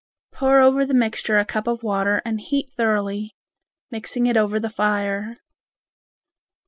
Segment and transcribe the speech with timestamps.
[0.31, 3.35] Pour over the mixture a cup of water and heat thoroughly,
[3.91, 5.37] mixing it over the fire.